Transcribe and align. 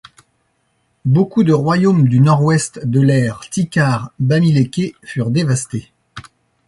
Beaucoup 1.05 1.43
de 1.43 1.53
royaumes 1.53 2.07
du 2.07 2.21
Nord-ouest 2.21 2.79
de 2.87 2.99
l'aire 2.99 3.41
Tikar-Bamiléké 3.51 4.95
furent 5.03 5.29
dévastées. 5.29 5.91